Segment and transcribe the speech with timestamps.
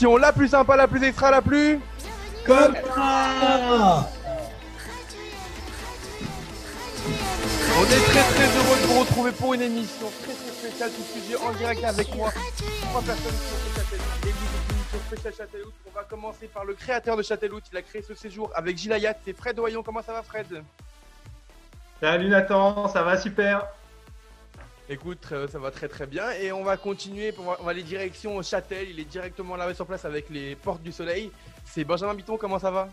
[0.00, 1.80] La plus sympa, la plus extra, la plus...
[2.46, 2.74] Comme
[7.76, 11.02] On est très très heureux de vous retrouver pour une émission très très spéciale, tout
[11.02, 12.30] sujet en direct avec moi.
[12.90, 15.48] Trois personnes fait Châteloup et émission spéciale.
[15.86, 17.60] On va commencer par le créateur de Châteloup.
[17.72, 19.14] Il a créé ce séjour avec Gilayat.
[19.24, 19.82] C'est Fred Oyon.
[19.82, 20.62] Comment ça va Fred?
[22.00, 23.66] Salut Nathan, ça va super
[24.90, 26.30] Écoute, ça va très très bien.
[26.40, 30.04] Et on va continuer, on va, aller direction Châtel, il est directement là sur place
[30.06, 31.30] avec les portes du soleil.
[31.66, 32.88] C'est Benjamin Biton, comment ça va?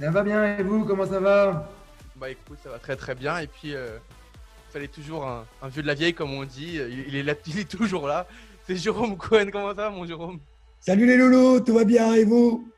[0.00, 1.68] Ça va bien et vous, comment ça va?
[2.16, 3.38] Bah écoute, ça va très très bien.
[3.38, 3.98] Et puis euh,
[4.70, 7.34] fallait toujours un, un vieux de la vieille comme on dit, il, il est là,
[7.46, 8.26] il est toujours là.
[8.64, 10.38] C'est Jérôme Cohen, comment ça va mon Jérôme?
[10.78, 12.68] Salut les loulous, tout va bien et vous?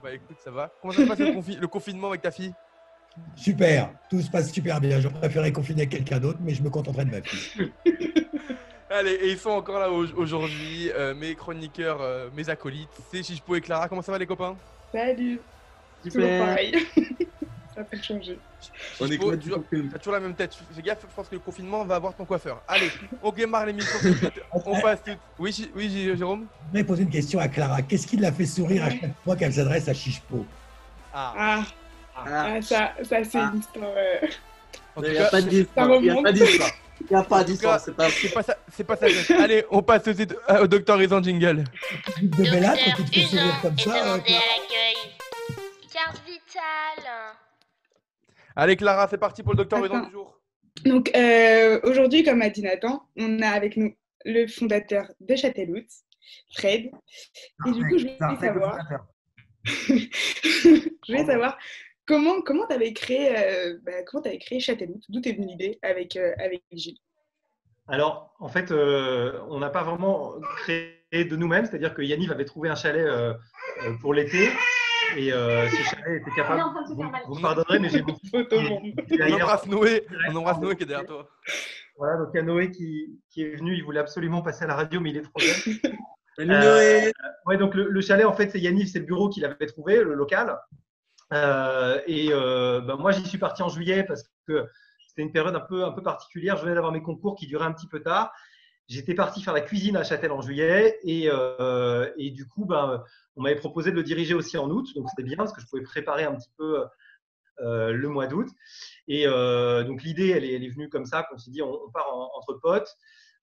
[0.00, 0.72] Bah écoute, ça va.
[0.80, 2.52] Comment ça se passe le, confi- le confinement avec ta fille?
[3.36, 5.00] Super, tout se passe super bien.
[5.00, 7.72] J'aurais préféré confiner quelqu'un d'autre, mais je me contenterai de ma fille.
[8.90, 13.22] Allez, et ils sont encore là au- aujourd'hui, euh, mes chroniqueurs, euh, mes acolytes, c'est
[13.22, 13.88] Chichpo et Clara.
[13.88, 14.54] Comment ça va les copains?
[14.92, 15.40] Salut
[16.02, 16.74] Toujours pareil.
[17.74, 18.38] ça peut changer.
[19.00, 20.54] On est Chichpo, quoi toujours- T'as toujours la même tête.
[20.74, 22.62] Fais gaffe, je pense que le confinement va avoir ton coiffeur.
[22.68, 22.90] Allez,
[23.22, 23.98] on démarre l'émission.
[24.52, 25.12] on passe tout.
[25.38, 26.46] Oui, oui, Jérôme?
[26.60, 27.80] Je voudrais poser une question à Clara.
[27.80, 30.44] Qu'est-ce qui l'a fait sourire à chaque fois qu'elle s'adresse à Chichepo
[31.14, 31.62] Ah, Ah,
[32.14, 32.24] Ah,
[32.56, 33.50] ah, ça, ça c'est Ah.
[33.54, 33.90] une histoire.
[33.96, 34.26] euh,
[34.98, 35.86] il n'y a pas d'histoire.
[35.88, 36.70] ça Il n'y a pas d'histoire.
[37.00, 37.80] Il n'y a pas cas, d'histoire.
[37.80, 38.56] C'est pas ça.
[38.70, 39.06] C'est pas ça.
[39.42, 41.64] Allez, on passe tout de suite euh, au docteur Rizan Jingle.
[42.22, 45.12] De Bella, quand tu te fais comme ça, est demandé à l'accueil.
[45.92, 47.10] Carte vitale.
[48.54, 50.06] Allez, Clara, c'est parti pour le docteur Rizan Attends.
[50.06, 50.38] du jour.
[50.84, 53.94] Donc euh, aujourd'hui, comme a dit Nathan, on a avec nous
[54.24, 55.86] le fondateur de Châtellout,
[56.54, 56.90] Fred.
[57.66, 58.78] Et du coup, je voulais savoir,
[59.64, 61.58] je voulais savoir
[62.06, 66.16] comment comment t'avais créé euh, bah, comment t'avais créé Châtellout, d'où t'es venue l'idée avec
[66.16, 66.98] euh, avec Gilles?
[67.88, 72.44] Alors, en fait, euh, on n'a pas vraiment créé de nous-mêmes, c'est-à-dire que Yanniv avait
[72.44, 73.34] trouvé un chalet euh,
[73.84, 74.48] euh, pour l'été
[75.16, 76.62] et euh, ce chalet était capable.
[76.88, 78.46] Vous, vous me pardonnerez, mais j'ai beaucoup monde.
[78.50, 80.06] On embrasse Noé.
[80.30, 81.28] On embrasse Noé qui est derrière toi.
[81.98, 84.68] Voilà, donc il y a Noé qui, qui est venu, il voulait absolument passer à
[84.68, 85.74] la radio, mais il est trop jeune.
[86.36, 87.12] Salut Euh, Noé
[87.46, 90.02] Ouais, donc le, le chalet, en fait, c'est Yanniv, c'est le bureau qu'il avait trouvé,
[90.02, 90.56] le local.
[91.32, 94.66] Euh, et euh, ben, moi, j'y suis parti en juillet parce que
[95.08, 96.56] c'était une période un peu, un peu particulière.
[96.56, 98.32] Je venais d'avoir mes concours qui duraient un petit peu tard.
[98.88, 103.02] J'étais parti faire la cuisine à Châtel en juillet et, euh, et du coup, ben,
[103.36, 104.88] on m'avait proposé de le diriger aussi en août.
[104.94, 106.84] Donc c'était bien parce que je pouvais préparer un petit peu
[107.60, 108.48] le mois d'août.
[109.08, 112.12] Et donc l'idée, elle est, elle est venue comme ça, qu'on s'est dit, on, part
[112.12, 112.96] en- entre potes.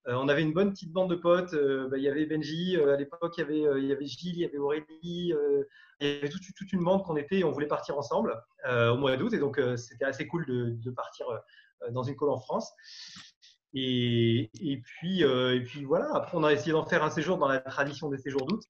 [0.08, 1.54] Euh, on avait une bonne petite bande de potes.
[1.54, 4.46] Euh, ben, il y avait Benji, euh, à l'époque, il y avait, Gilles, il y
[4.46, 4.88] avait Aurélie.
[6.02, 9.18] il y avait toute, une bande qu'on était et on voulait partir ensemble au mois
[9.18, 9.34] d'août.
[9.34, 11.26] Et donc, c'était assez cool de, partir
[11.92, 12.72] dans une colo en France.
[13.74, 14.50] Et,
[14.84, 15.24] puis,
[15.66, 18.46] puis voilà, après, on a essayé d'en faire un séjour dans la tradition des séjours
[18.46, 18.64] d'août.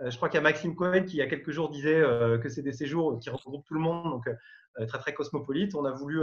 [0.00, 2.00] Je crois qu'il y a Maxime Cohen qui, il y a quelques jours, disait
[2.40, 4.28] que c'est des séjours qui regroupent tout le monde, donc
[4.86, 5.74] très, très cosmopolite.
[5.74, 6.22] On a voulu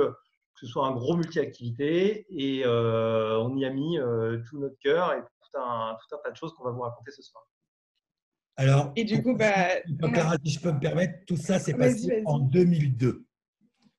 [0.55, 4.77] que ce soit un gros multi-activité et euh, on y a mis euh, tout notre
[4.79, 7.43] cœur et tout un, tout un tas de choses qu'on va vous raconter ce soir.
[8.57, 9.53] Alors, Et du coup, bah,
[10.13, 13.25] Clara, si je peux me permettre, tout ça s'est passé en 2002.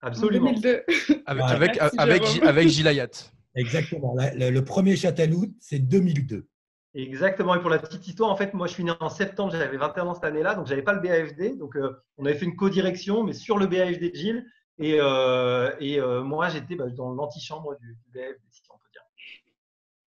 [0.02, 0.52] en Absolument.
[0.60, 0.84] 2002.
[1.26, 3.08] Avec, avec, Merci, avec, Gilayat.
[3.54, 4.14] Exactement.
[4.14, 6.48] La- le, le premier Châteloup, c'est 2002.
[6.94, 7.54] Exactement.
[7.54, 10.06] Et pour la petite histoire, en fait, moi, je suis né en septembre, j'avais 21
[10.06, 11.58] ans cette année-là, donc j'avais pas le BAFD.
[11.58, 14.46] Donc, euh, on avait fait une co-direction, mais sur le BAFD de Gilles.
[14.78, 18.90] Et, euh, et euh, moi, j'étais bah, dans l'antichambre du, du BAFD, si on peut
[18.92, 19.02] dire.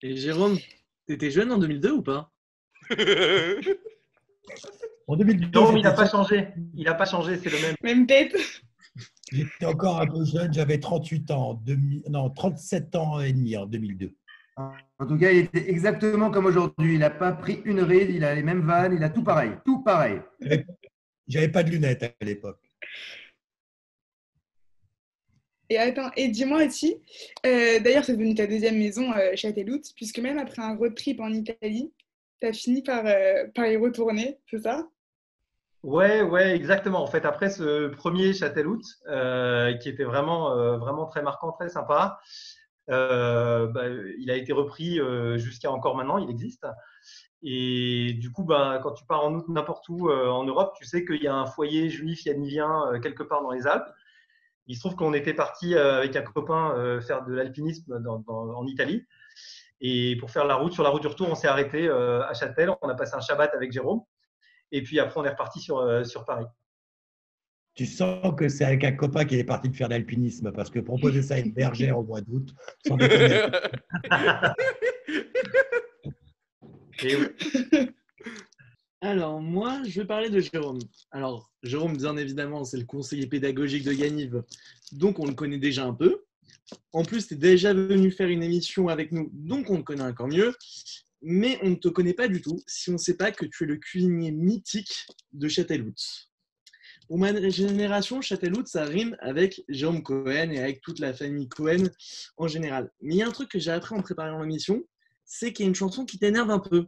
[0.01, 0.57] Et Jérôme,
[1.07, 2.31] t'étais jeune en 2002 ou pas?
[5.07, 6.49] En 2002, Non, il n'a pas changé.
[6.75, 7.75] Il n'a pas changé, c'est le même.
[7.81, 8.35] Même tête.
[9.31, 13.57] j'étais encore un peu jeune, j'avais 38 ans, en 2000 non, 37 ans et demi
[13.57, 14.15] en 2002.
[14.57, 16.93] En tout cas, il était exactement comme aujourd'hui.
[16.93, 19.51] Il n'a pas pris une ride, il a les mêmes vannes, il a tout pareil.
[19.65, 20.21] Tout pareil.
[21.27, 22.59] J'avais pas de lunettes à l'époque.
[25.71, 26.97] Et attends, et dis-moi aussi,
[27.45, 29.35] euh, d'ailleurs, c'est devenu ta deuxième maison, euh,
[29.95, 31.93] puisque même après un road trip en Italie,
[32.41, 34.87] tu as fini par, euh, par y retourner, c'est ça?
[35.83, 37.03] Ouais, ouais, exactement.
[37.03, 42.19] En fait, après ce premier Châtelout, euh, qui était vraiment, vraiment très marquant, très sympa,
[42.87, 43.83] bah,
[44.17, 44.99] il a été repris
[45.37, 46.65] jusqu'à encore maintenant, il existe.
[47.43, 51.05] Et du coup, bah, quand tu pars en août n'importe où en Europe, tu sais
[51.05, 53.87] qu'il y a un foyer juif yannivien quelque part dans les Alpes.
[54.69, 58.67] Il se trouve qu'on était parti euh, avec un copain euh, faire de l'alpinisme en
[58.67, 59.03] Italie.
[59.81, 62.35] Et pour faire la route, sur la route du retour, on s'est arrêté euh, à
[62.35, 62.69] Châtel.
[62.83, 64.01] On a passé un Shabbat avec Jérôme.
[64.71, 66.45] Et puis après, on est reparti sur, sur Paris.
[67.73, 70.69] Tu sens que c'est avec un copain qui est parti de faire de l'alpinisme parce
[70.69, 72.53] que proposer ça à une bergère au mois d'août,
[72.85, 73.47] sans déconner.
[77.01, 77.89] Et oui.
[79.01, 80.79] Alors, moi, je vais parler de Jérôme.
[81.11, 84.43] Alors, Jérôme, bien évidemment, c'est le conseiller pédagogique de Ganiv,
[84.91, 86.25] donc on le connaît déjà un peu.
[86.91, 90.03] En plus, tu es déjà venu faire une émission avec nous, donc on le connaît
[90.03, 90.53] encore mieux.
[91.21, 93.63] Mais on ne te connaît pas du tout si on ne sait pas que tu
[93.63, 96.29] es le cuisinier mythique de Châtelhout.
[97.07, 101.89] Pour ma génération, Châtelhout, ça rime avec Jérôme Cohen et avec toute la famille Cohen
[102.37, 102.91] en général.
[103.01, 104.83] Mais il y a un truc que j'ai appris en préparant l'émission,
[105.25, 106.87] c'est qu'il y a une chanson qui t'énerve un peu.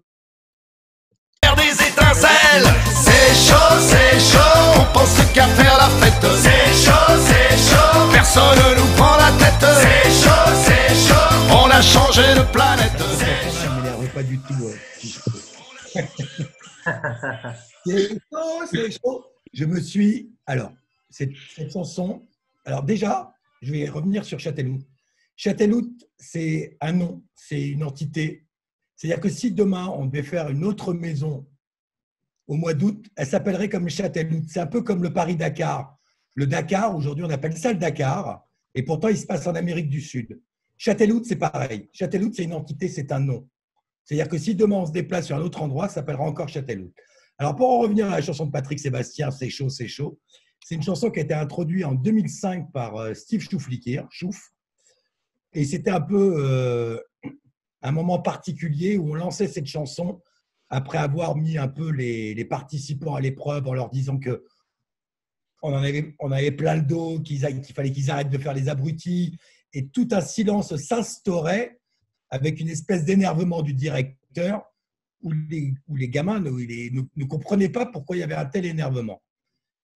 [2.13, 4.80] C'est chaud, c'est chaud.
[4.80, 6.25] On pense qu'à faire la fête.
[6.42, 8.12] C'est chaud, c'est chaud.
[8.12, 9.66] Personne ne nous prend la tête.
[9.81, 11.30] C'est chaud, c'est chaud.
[11.52, 13.00] On a changé de planète.
[13.00, 14.72] Ça ne m'énerve pas du tout.
[17.86, 19.25] c'est chaud, c'est chaud.
[19.54, 20.31] Je me suis.
[20.46, 20.74] Alors,
[21.10, 22.28] cette, cette chanson.
[22.66, 24.81] Alors, déjà, je vais revenir sur Châtelhout.
[25.38, 28.46] Châtelhout, c'est un nom, c'est une entité.
[28.96, 31.48] C'est-à-dire que si demain, on devait faire une autre maison
[32.51, 34.44] au mois d'août, elle s'appellerait comme Châtelhout.
[34.50, 35.98] C'est un peu comme le Paris-Dakar.
[36.36, 38.45] Le Dakar, aujourd'hui, on appelle ça le Dakar.
[38.75, 40.38] Et pourtant, il se passe en Amérique du Sud.
[40.77, 41.89] Châtelhout, c'est pareil.
[41.94, 43.48] Châtelhout, c'est une entité, c'est un nom.
[44.03, 46.92] C'est-à-dire que si demain on se déplace sur un autre endroit, ça s'appellera encore Châtelhout.
[47.38, 50.19] Alors pour en revenir à la chanson de Patrick Sébastien, C'est chaud, c'est chaud,
[50.62, 54.51] c'est une chanson qui a été introduite en 2005 par euh, Steve Choufliquer, Chouf.
[55.54, 57.00] Et c'était un peu euh,
[57.81, 60.21] un moment particulier où on lançait cette chanson
[60.71, 64.45] après avoir mis un peu les, participants à l'épreuve en leur disant que
[65.62, 68.68] on en avait, on avait plein le dos, qu'il fallait qu'ils arrêtent de faire les
[68.68, 69.38] abrutis,
[69.73, 71.79] et tout un silence s'instaurait
[72.29, 74.63] avec une espèce d'énervement du directeur
[75.21, 79.21] où les, où les gamins ne comprenaient pas pourquoi il y avait un tel énervement.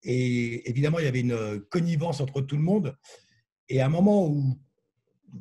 [0.03, 2.95] Et évidemment, il y avait une connivence entre tout le monde.
[3.69, 4.59] Et à un moment où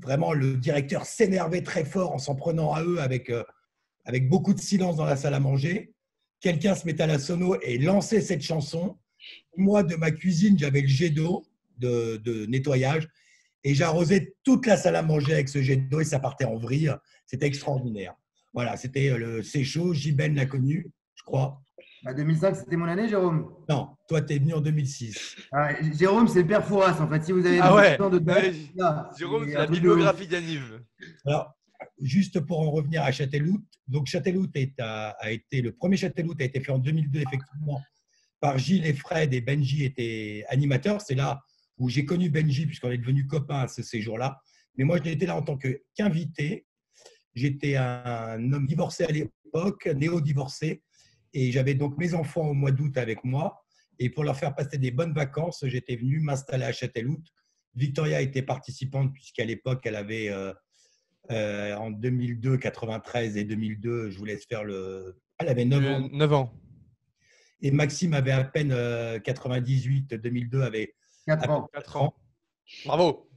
[0.01, 3.45] vraiment le directeur s'énervait très fort en s'en prenant à eux avec, euh,
[4.05, 5.93] avec beaucoup de silence dans la salle à manger,
[6.41, 8.99] quelqu'un se mettait à la sono et lançait cette chanson.
[9.57, 11.47] Moi, de ma cuisine, j'avais le jet d'eau
[11.79, 13.09] de, de nettoyage
[13.65, 16.57] et j'arrosais toute la salle à manger avec ce jet d'eau et ça partait en
[16.57, 16.93] vrille.
[17.27, 18.15] C'était extraordinaire.
[18.53, 19.93] Voilà, c'était euh, le C'est chaud.
[19.95, 21.61] Jiben l'a connu, je crois.
[22.05, 23.51] Bah, 2005, c'était mon année, Jérôme.
[23.69, 25.37] Non, toi, tu es venu en 2006.
[25.51, 27.25] Ah, Jérôme, c'est le père Fouras, en fait.
[27.25, 27.97] Si vous avez Ah ouais.
[27.97, 28.23] besoin de
[29.19, 30.83] Jérôme, c'est la bibliographie d'Aniv.
[31.25, 31.57] Alors,
[32.05, 36.71] juste pour en revenir à Châtelhout, donc a, été le premier Châtelhout a été fait
[36.71, 37.83] en 2002 effectivement
[38.41, 41.01] par Gilles et Fred et Benji étaient animateurs.
[41.01, 41.41] C'est là
[41.79, 44.39] où j'ai connu Benji puisqu'on est devenus copains à ce séjour-là.
[44.77, 46.67] Mais moi, je n'étais là en tant qu'invité.
[47.35, 50.83] J'étais un homme divorcé à l'époque, néo-divorcé,
[51.33, 53.65] et j'avais donc mes enfants au mois d'août avec moi.
[53.99, 57.23] Et pour leur faire passer des bonnes vacances, j'étais venu m'installer à Châtelhout.
[57.75, 60.31] Victoria était participante puisqu'à l'époque, elle avait
[61.31, 65.17] euh, euh, en 2002, 93 et 2002, je vous laisse faire le.
[65.39, 66.09] Elle avait 9 ans.
[66.13, 66.61] 9 ans.
[67.61, 70.95] Et Maxime avait à peine euh, 98, 2002 avait
[71.27, 71.69] 4 ans.
[71.73, 72.15] 4 ans.
[72.85, 73.31] Bravo.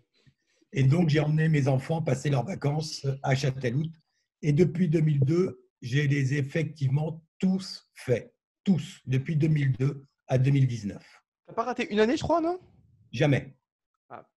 [0.73, 3.91] Et donc, j'ai emmené mes enfants passer leurs vacances à Châtelhout.
[4.41, 8.33] Et depuis 2002, j'ai les effectivement tous faits.
[8.63, 11.01] Tous, depuis 2002 à 2019.
[11.47, 12.59] T'as pas raté une année, je crois, non?
[13.13, 13.55] Jamais.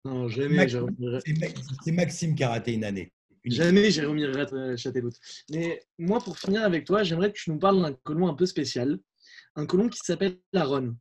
[0.05, 3.11] Non, jamais, c'est Maxime qui a raté une année.
[3.49, 5.11] Jamais Jérôme Irate Châtelhout.
[5.51, 8.45] Mais moi, pour finir avec toi, j'aimerais que tu nous parles d'un colon un peu
[8.45, 8.99] spécial.
[9.55, 10.95] Un colon qui s'appelle Aaron.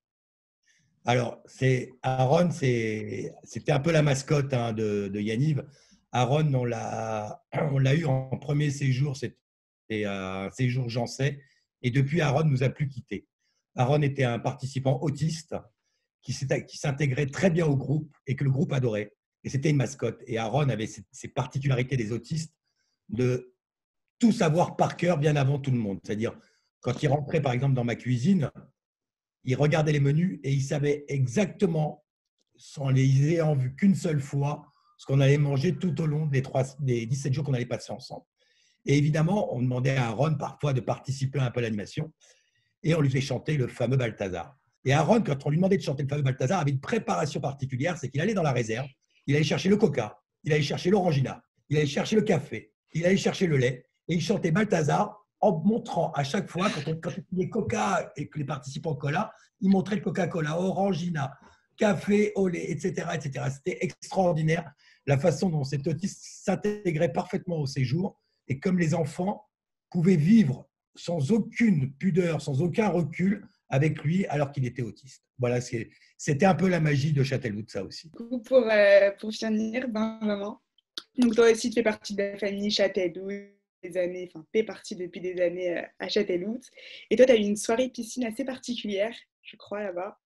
[1.05, 5.65] Alors, c'est Aaron, c'était un peu la mascotte hein, de, Yaniv.
[6.13, 11.41] Aaron, on l'a eu en premier séjour, c'était un séjour Jancet,
[11.83, 13.27] et depuis, Aaron nous a plus quittés.
[13.77, 15.55] Aaron était un participant autiste
[16.23, 19.15] qui s'intégrait très bien au groupe et que le groupe adorait.
[19.45, 20.23] Et c'était une mascotte.
[20.27, 22.55] Et Aaron avait ces, particularités des autistes
[23.09, 23.55] de
[24.19, 26.01] tout savoir par cœur bien avant tout le monde.
[26.03, 26.37] C'est-à-dire,
[26.81, 28.51] quand il rentrait par exemple dans ma cuisine,
[29.45, 32.05] il regardait les menus et il savait exactement,
[32.57, 36.43] sans les ayant vus qu'une seule fois, ce qu'on allait manger tout au long des,
[36.43, 38.25] trois, des 17 jours qu'on allait passer ensemble.
[38.85, 42.13] Et évidemment, on demandait à Aaron parfois de participer un peu à l'animation
[42.83, 44.57] et on lui faisait chanter le fameux Balthazar.
[44.85, 47.97] Et Aaron, quand on lui demandait de chanter le fameux Balthazar, avait une préparation particulière,
[47.97, 48.89] c'est qu'il allait dans la réserve,
[49.29, 53.05] il allait chercher le coca, il allait chercher l'orangina, il allait chercher le café, il
[53.05, 56.97] allait chercher le lait, et il chantait Balthazar en montrant à chaque fois, quand on,
[56.97, 59.31] quand disait coca et que les participants cola,
[59.61, 61.39] il montrait le Coca-Cola, orangina,
[61.77, 63.09] café au lait, etc.
[63.15, 63.45] etc.
[63.55, 64.73] C'était extraordinaire
[65.07, 68.19] la façon dont cet autiste s'intégrait parfaitement au séjour
[68.49, 69.47] et comme les enfants
[69.91, 75.23] pouvaient vivre sans aucune pudeur, sans aucun recul avec lui alors qu'il était autiste.
[75.39, 78.11] Voilà, c'était un peu la magie de Châtelhout, ça aussi.
[78.45, 80.59] Pour, euh, pour finir, Benjamin,
[81.19, 83.31] donc toi aussi tu fais partie de la famille Châtelhout,
[83.95, 86.61] années, enfin, t'es parti depuis des années euh, à Châtelhout.
[87.11, 90.19] Et toi, tu as eu une soirée piscine assez particulière, je crois, là-bas.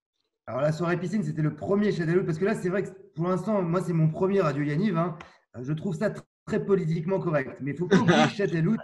[0.47, 3.29] Alors la soirée piscine, c'était le premier Châteloup, parce que là, c'est vrai que pour
[3.29, 4.97] l'instant, moi, c'est mon premier Radio Yaniv.
[4.97, 5.19] hein.
[5.57, 7.51] Euh, Je trouve ça tr- très politiquement correct.
[7.61, 8.77] Mais il faut pas oublier Châteloup,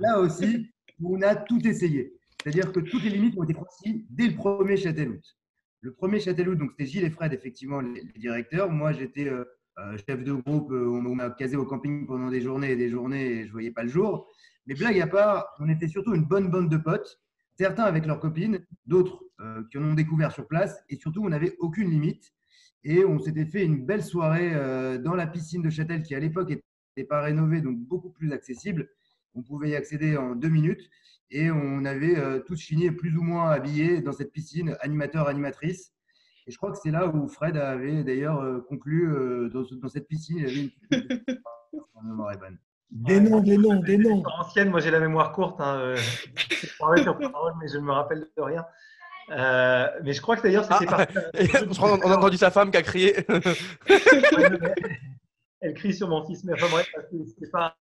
[0.00, 2.12] là aussi, où on a tout essayé.
[2.50, 5.20] C'est-à-dire que toutes les limites ont été franchies dès le premier Châteloup.
[5.82, 8.70] Le premier Châteloup, donc c'était Gilles et Fred, effectivement, les, directeurs.
[8.70, 9.44] Moi, j'étais euh,
[9.78, 10.72] euh, chef de groupe.
[10.72, 13.70] euh, on m'a casé au camping pendant des journées et des journées et je voyais
[13.70, 14.32] pas le jour.
[14.66, 17.20] Mais blague à part, on était surtout une bonne bande de potes
[17.58, 19.24] certains avec leurs copines, d'autres
[19.70, 22.32] qui en ont découvert sur place, et surtout, on n'avait aucune limite.
[22.84, 24.52] Et on s'était fait une belle soirée
[25.00, 28.88] dans la piscine de Châtel, qui à l'époque n'était pas rénovée, donc beaucoup plus accessible.
[29.34, 30.88] On pouvait y accéder en deux minutes,
[31.30, 35.92] et on avait euh, tous fini plus ou moins habillés dans cette piscine, animateur, animatrice.
[36.46, 39.74] Et je crois que c'est là où Fred avait d'ailleurs euh, conclu euh, dans, ce-
[39.74, 40.38] dans cette piscine.
[40.38, 41.40] Il avait une petite-
[41.94, 42.58] en mémoire est bonne.
[42.90, 44.22] Des noms, des noms, des noms.
[44.38, 45.60] Ancienne, moi j'ai la mémoire courte.
[45.60, 45.96] Hein, euh,
[46.48, 48.64] je parlais sur parole, mais je ne me rappelle de rien.
[49.30, 51.78] Euh, mais je crois que d'ailleurs c'était Ah, parti.
[51.78, 53.14] Qu'on a entendu sa femme qui a crié.
[55.60, 56.88] Elle crie sur mon fils, mais enfin bref,
[57.40, 57.76] c'est- pas.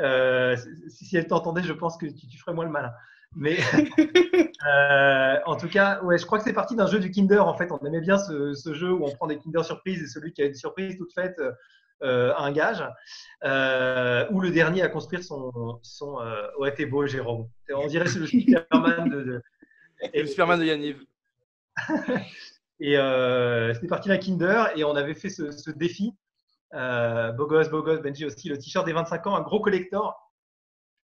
[0.00, 0.56] euh,
[0.88, 2.92] si elle t'entendait, je pense que tu, tu ferais moins le malin.
[3.34, 3.56] Mais
[4.68, 7.40] euh, en tout cas, ouais, je crois que c'est parti d'un jeu du Kinder.
[7.46, 10.06] En fait, on aimait bien ce, ce jeu où on prend des Kinder surprises et
[10.06, 11.38] celui qui a une surprise toute faite
[12.02, 12.80] euh, a un gage.
[13.42, 15.80] Ou le dernier à construire son.
[15.82, 16.18] son
[16.58, 17.48] ouais, t'es beau, Jérôme.
[17.74, 19.22] On dirait c'est le Superman de.
[19.22, 19.42] de-
[20.14, 21.02] Le Superman de Yaniv.
[22.80, 22.96] Et
[23.74, 26.12] c'était parti d'un Kinder et on avait fait ce, ce défi.
[26.74, 30.32] Euh, beau gosse, beau gosse, Benji aussi, le t-shirt des 25 ans, un gros collector.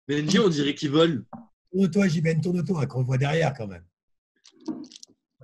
[0.07, 1.25] Benji, on dirait qu'il vole.
[1.71, 3.85] Tourne-toi, Jibène, tourne-toi, qu'on le voit derrière quand même.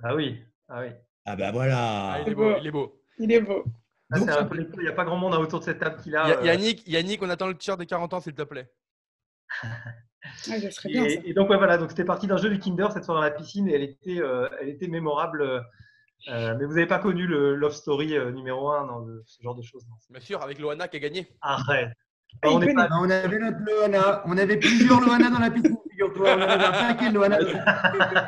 [0.02, 0.88] Ah oui, ah oui.
[1.24, 2.12] Ah ben voilà.
[2.14, 3.02] Ah, il est beau, il est beau.
[3.18, 3.64] Il est beau.
[4.12, 6.00] Ah, Donc, c'est un collector, il n'y a pas grand monde autour de cette table
[6.02, 6.28] qui l'a.
[6.28, 8.70] Ya- euh, Yannick, Yannick, on attend le t-shirt des 40 ans, s'il te plaît.
[10.48, 11.10] Ouais, ça serait bien ça.
[11.10, 13.30] et, et donc ouais, voilà, donc c'était parti d'un jeu du Kinder cette soirée à
[13.30, 15.64] la piscine et elle était, euh, elle était mémorable.
[16.28, 19.42] Euh, mais vous n'avez pas connu le Love Story euh, numéro 1 dans le- ce
[19.42, 19.84] genre de choses.
[19.88, 19.94] non?
[20.10, 21.28] Bien sûr, avec Loana qui a gagné.
[21.40, 21.90] Arrête.
[22.42, 25.76] Ah, on pas- Ah, on avait notre Loana, on avait plusieurs Loana dans la piscine,
[25.90, 26.36] figure-toi.
[26.36, 27.38] On avait un paquet de Loana.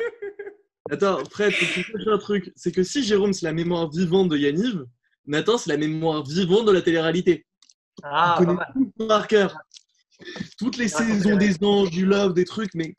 [0.91, 2.53] Attends, Fred, tu saches un truc.
[2.57, 4.85] C'est que si Jérôme, c'est la mémoire vivante de Yaniv,
[5.27, 7.47] Nathan, c'est la mémoire vivante de la télé-réalité.
[8.03, 9.57] Ah, pas connaît tout par cœur.
[10.59, 12.95] Toutes les Ah, saisons des anges, du love, des trucs, mais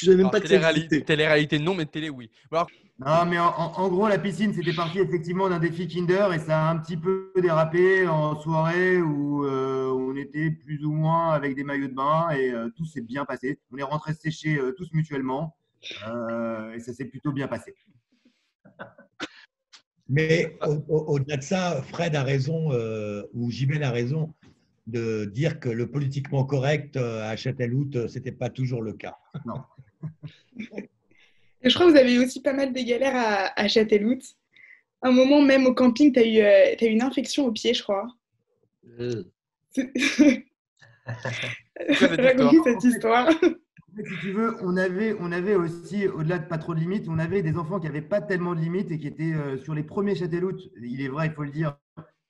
[0.00, 1.04] tu savais même Alors, pas que ça télé-réalité, existait.
[1.04, 2.30] télé-réalité, non, mais télé, oui.
[2.50, 2.66] Alors,
[2.98, 6.70] Non, mais en, gros, la piscine, c'était parti effectivement d'un défi Kinder et ça a
[6.70, 11.64] un petit peu dérapé en soirée où euh, on était plus ou moins avec des
[11.64, 13.58] maillots de bain et euh, tout s'est bien passé.
[13.72, 15.56] On est rentrés séchés euh, tous mutuellement
[16.08, 17.74] euh, et ça s'est plutôt bien passé.
[20.08, 24.34] Mais au- au- au-delà de ça, Fred a raison, euh, ou Jibel a raison,
[24.86, 28.92] de dire que le politiquement correct euh, à Châtelhout, euh, ce n'était pas toujours le
[28.92, 29.16] cas.
[31.62, 33.66] Et je crois que vous avez eu aussi pas mal de galères à, à.
[35.02, 37.82] Un moment, même au camping, tu as, eu, euh, eu une infection au pied, je
[37.82, 38.06] crois.
[38.98, 39.24] Euh,
[42.64, 43.28] cette histoire.
[43.28, 46.80] En fait, si tu veux, on avait, on avait aussi, au-delà de pas trop de
[46.80, 49.56] limites, on avait des enfants qui n'avaient pas tellement de limites et qui étaient euh,
[49.58, 51.76] sur les premiers Châtelhout, il est vrai, il faut le dire,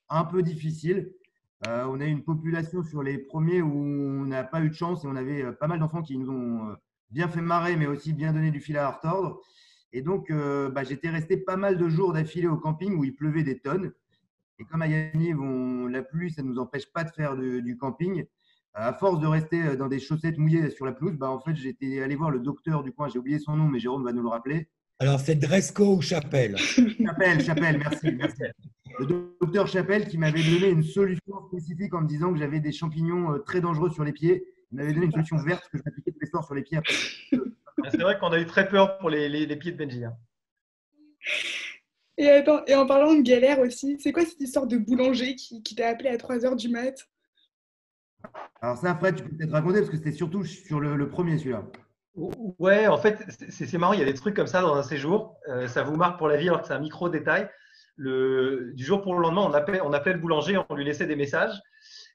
[0.08, 1.12] un peu difficile.
[1.66, 4.74] Euh, on a eu une population sur les premiers où on n'a pas eu de
[4.74, 6.74] chance et on avait euh, pas mal d'enfants qui nous ont
[7.10, 9.40] bien fait marrer, mais aussi bien donné du fil à retordre.
[9.92, 13.14] Et donc, euh, bah, j'étais resté pas mal de jours d'affilée au camping où il
[13.14, 13.92] pleuvait des tonnes.
[14.58, 17.76] Et comme à Yaniv, on- la pluie, ça ne nous empêche pas de faire du
[17.78, 18.24] camping.
[18.72, 21.56] À force de rester euh, dans des chaussettes mouillées sur la pelouse, bah, en fait,
[21.56, 23.08] j'étais allé voir le docteur du coin.
[23.08, 24.68] J'ai oublié son nom, mais Jérôme va nous le rappeler.
[25.00, 26.56] Alors, c'est Dresco ou Chapelle?
[27.04, 28.42] Chapelle, Chapelle, merci, merci.
[29.00, 29.06] Le
[29.40, 33.32] docteur Chapelle qui m'avait donné une solution spécifique en me disant que j'avais des champignons
[33.32, 34.44] euh, très dangereux sur les pieds.
[34.72, 36.78] Il m'avait donné une solution verte que je m'appliquais tous les soirs sur les pieds.
[36.78, 36.94] Après.
[37.90, 40.04] C'est vrai qu'on a eu très peur pour les, les- les pieds de Benji.
[40.04, 40.16] hein.
[42.18, 45.62] Et, attends, et en parlant de galère aussi, c'est quoi cette histoire de boulanger qui,
[45.62, 47.08] qui t'a appelé à 3h du mat?
[48.60, 51.38] Alors ça, Fred, tu peux peut-être raconter parce que c'était surtout sur le, le premier
[51.38, 51.64] celui-là.
[52.14, 54.82] Ouais, en fait, c'est c'est marrant, il y a des trucs comme ça dans un
[54.82, 55.36] séjour.
[55.48, 57.48] euh, ça vous marque pour la vie alors que c'est un micro détail.
[57.96, 61.06] Le, du jour pour le lendemain, on appelait, on appelait le boulanger, on lui laissait
[61.06, 61.54] des messages.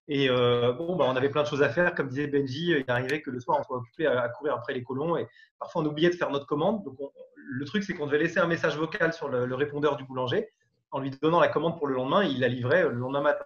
[0.08, 1.96] Et euh, bon, bah, on avait plein de choses à faire.
[1.96, 4.84] Comme disait Benji, il arrivait que le soir, on soit occupé à, courir après les
[4.84, 5.18] colons.
[5.18, 5.28] Et
[5.60, 6.84] parfois, on oubliait de faire notre commande.
[6.84, 10.04] Donc, on- le truc, c'est qu'on devait laisser un message vocal sur le, répondeur du
[10.04, 10.50] boulanger
[10.92, 12.24] en lui donnant la commande pour le lendemain.
[12.24, 13.46] Il la livrait euh, le lendemain matin.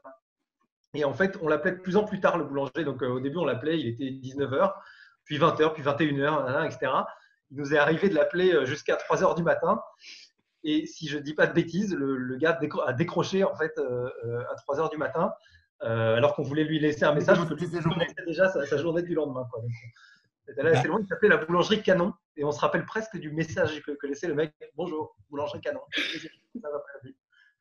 [0.93, 2.83] Et en fait, on l'appelait de plus en plus tard, le boulanger.
[2.83, 4.73] Donc, euh, au début, on l'appelait, il était 19h,
[5.23, 6.91] puis 20h, puis 21h, etc.
[7.51, 9.81] Il nous est arrivé de l'appeler euh, jusqu'à 3h du matin.
[10.63, 14.09] Et si je ne dis pas de bêtises, le, gars a décroché en fait euh,
[14.25, 15.33] euh, à 3 heures du matin.
[15.83, 19.01] Euh, alors qu'on voulait lui laisser un message que lui connaissait déjà sa, sa journée
[19.03, 19.47] du lendemain.
[19.51, 19.61] Quoi.
[19.61, 19.71] Donc,
[20.47, 20.79] c'était là, Bah.
[20.81, 22.13] c'est loin, il s'appelait la boulangerie Canon.
[22.37, 24.53] Et on se rappelle presque du message que, que laissait le mec.
[24.75, 25.81] Bonjour, boulangerie Canon.
[25.91, 27.15] Ça va pas, lui.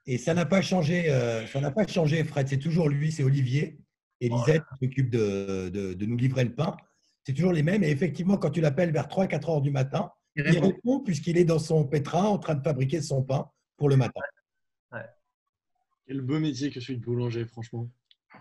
[0.06, 2.48] Et ça n'a pas changé, euh, ça n'a pas changé, Fred.
[2.48, 3.78] C'est toujours lui, c'est Olivier
[4.20, 6.76] et Lisette qui s'occupe de, de- de nous livrer le pain.
[7.24, 7.82] C'est toujours les mêmes.
[7.84, 10.66] Et effectivement, quand tu l'appelles vers 3-4 heures du matin, Il il répond.
[10.68, 14.20] répond puisqu'il est dans son pétrin en train de fabriquer son pain pour le matin.
[16.06, 17.90] Quel beau métier que celui de boulanger, franchement.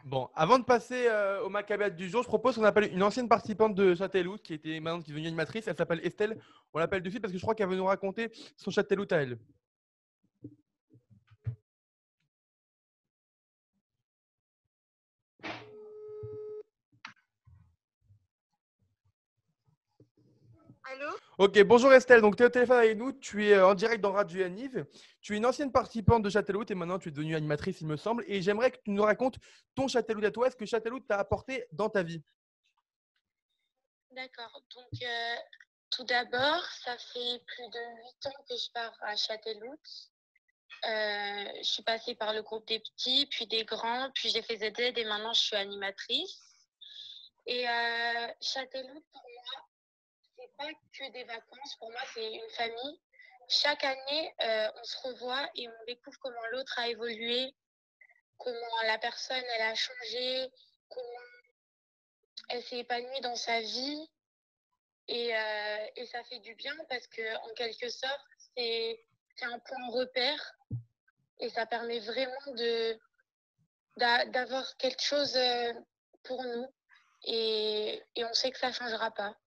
[0.08, 3.28] Bon, avant de passer euh, au Maccabeat du jour, je propose qu'on appelle une ancienne
[3.28, 5.68] participante de Châteloup qui était maintenant qui est devenue animatrice.
[5.68, 6.40] Elle s'appelle Estelle.
[6.74, 9.18] On l'appelle de suite parce que je crois qu'elle veut nous raconter son Châteloup à
[9.18, 9.38] elle.
[20.90, 22.22] Allô Ok, bonjour Estelle.
[22.22, 23.12] Donc, tu es au téléphone avec nous.
[23.12, 24.86] Tu es euh, en direct dans Radio Yaniv.
[25.22, 27.98] Tu es une ancienne participante de Châteloup et maintenant tu es devenue animatrice, il me
[27.98, 28.24] semble.
[28.28, 29.36] Et j'aimerais que tu nous racontes
[29.76, 30.50] ton Châteloup à toi.
[30.50, 32.24] Ce que Châteloup t'a apporté dans ta vie.
[34.12, 34.62] D'accord.
[34.76, 35.36] Donc, euh,
[35.90, 37.80] tout d'abord, ça fait plus de
[38.24, 39.76] 8 ans que je pars à Châteloup.
[40.86, 44.58] Euh, je suis passée par le groupe des petits, puis des grands, puis j'ai fait
[44.58, 46.40] ZZ et maintenant je suis animatrice.
[47.46, 49.67] Et euh, Châteloup, pour moi,
[50.58, 51.76] pas que des vacances.
[51.80, 53.00] Pour moi, c'est une famille.
[53.50, 57.56] Chaque année, euh, on se revoit et on découvre comment l'autre a évolué,
[58.38, 60.50] comment la personne elle a changé,
[60.90, 61.04] comment
[62.50, 64.10] elle s'est épanouie dans sa vie.
[65.08, 68.20] Et, euh, et ça fait du bien parce que en quelque sorte,
[68.58, 69.00] c'est
[69.42, 70.56] un point repère
[71.40, 72.34] et ça permet vraiment
[73.96, 75.74] d'avoir quelque chose euh,
[76.24, 76.68] pour nous
[77.24, 79.38] et, et on sait que ça changera pas.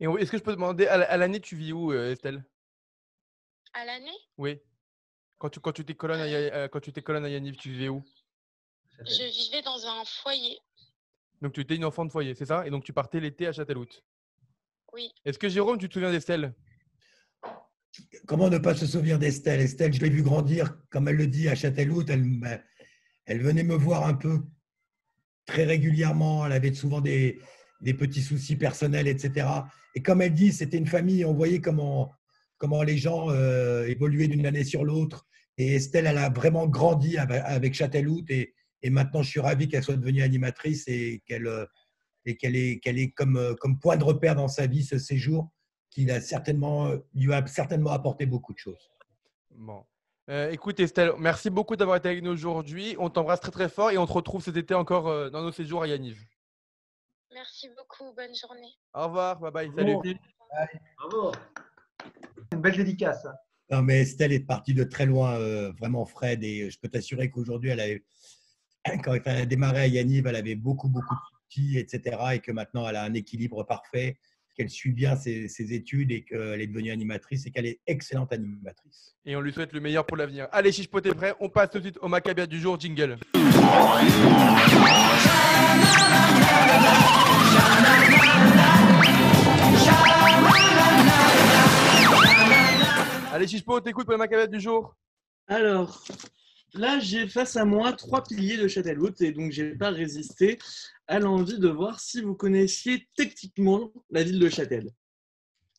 [0.00, 2.12] Et est-ce que je peux te demander, à la- à l'année, tu vis où, euh,
[2.12, 2.44] Estelle?
[3.72, 4.60] À l'année, Oui.
[5.38, 8.02] Quand tu quand tu t'es colonne à, euh, quand tu à Yaniv, tu vivais où?
[9.06, 10.58] Je vivais dans un foyer.
[11.40, 12.66] Donc, tu étais une enfant de foyer, c'est ça?
[12.66, 13.86] Et donc, tu partais l'été à Châteloup.
[14.92, 16.54] Oui, Est-ce que Jérôme, tu te souviens d'Estelle?
[18.26, 19.60] Comment ne pas se souvenir d'Estelle?
[19.60, 22.04] Estelle, je l'ai vue grandir, comme elle le dit, à Châteloup.
[22.08, 22.58] Elle, m'a-
[23.26, 24.40] elle venait me voir un peu
[25.46, 26.44] très régulièrement.
[26.46, 27.40] Elle avait souvent des,
[27.80, 29.46] des petits soucis personnels, etc.
[29.98, 31.24] Et comme elle dit, c'était une famille.
[31.24, 32.12] On voyait comment,
[32.56, 35.26] comment les gens euh, évoluaient d'une année sur l'autre.
[35.56, 38.24] Et Estelle, elle a vraiment grandi avec, Châteloup.
[38.28, 41.66] Et, et maintenant, je suis ravi qu'elle soit devenue animatrice et qu'elle euh,
[42.26, 44.98] et qu'elle ait, qu'elle ait comme, euh, comme point de repère dans sa vie ce
[44.98, 45.50] séjour
[45.90, 48.92] qui a certainement, lui a certainement apporté beaucoup de choses.
[49.50, 49.82] Bon.
[50.52, 52.94] Écoute, Estelle, merci beaucoup d'avoir été avec nous aujourd'hui.
[53.00, 55.82] On t'embrasse très très fort et on te retrouve cet été encore dans nos séjours
[55.82, 56.22] à Yaniv.
[57.38, 58.72] Merci beaucoup, bonne journée.
[58.94, 59.94] Au revoir, bye bye, salut.
[59.94, 60.02] Bon.
[60.98, 61.32] Bravo.
[62.02, 63.24] C'est une belle dédicace.
[63.26, 63.34] hein.
[63.70, 67.30] Non, mais Estelle est partie de très loin, euh, vraiment Fred, et je peux t'assurer
[67.30, 68.04] qu'aujourd'hui, elle avait,
[69.04, 72.16] quand elle a démarré à Yaniv, elle avait beaucoup, beaucoup de petits, etc.
[72.34, 74.18] Et que maintenant, elle a un équilibre parfait,
[74.58, 78.32] qu'elle suit bien ses, ses études et qu'elle est devenue animatrice et qu'elle est excellente
[78.32, 79.14] animatrice.
[79.24, 80.48] Et on lui souhaite le meilleur pour l'avenir.
[80.50, 81.32] Allez, Chichepot est prêt.
[81.38, 83.18] On passe tout de suite au Maccabia du jour, jingle.
[93.32, 94.96] Allez, Chichepot, t'écoutes pour le Maccabia du jour.
[95.46, 96.02] Alors,
[96.74, 100.58] là, j'ai face à moi trois piliers de Châteloup et donc j'ai pas résisté
[101.08, 104.90] à l'envie de voir si vous connaissiez techniquement la ville de Châtel.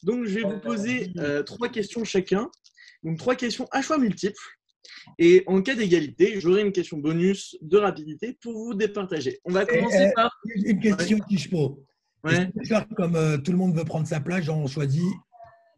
[0.04, 2.50] Donc, je vais vous poser euh, trois questions chacun.
[3.04, 4.42] Donc, trois questions à choix multiples.
[5.18, 9.40] Et en cas d'égalité, j'aurai une question bonus de rapidité pour vous départager.
[9.46, 10.32] On va commencer eh, par.
[10.46, 11.20] Une question.
[12.24, 12.34] Ouais.
[12.34, 15.14] Est-ce que faire comme euh, tout le monde veut prendre sa place, genre on choisit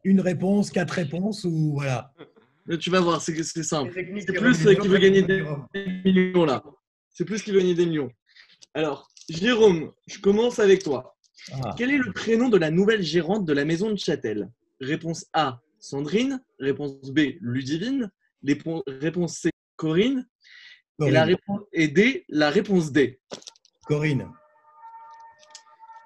[0.03, 2.11] une réponse, quatre réponses ou voilà?
[2.69, 3.91] Euh, Tu vas voir, c'est c'est simple.
[3.93, 5.43] C'est qui plus qui veut gagner des
[6.05, 6.63] millions là.
[7.09, 8.09] C'est plus qui veut gagner des millions.
[8.73, 11.15] Alors, Jérôme, je commence avec toi.
[11.53, 11.73] Ah.
[11.77, 14.49] Quel est le prénom de la nouvelle gérante de la maison de Châtel?
[14.81, 16.43] Réponse A, Sandrine.
[16.59, 18.11] Réponse B, Ludivine.
[18.43, 20.27] Réponse- C, Corinne.
[21.05, 23.19] Et, la réponse, et D, la réponse D.
[23.85, 24.29] Corinne.